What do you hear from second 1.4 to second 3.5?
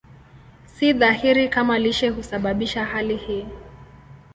kama lishe husababisha hali hii.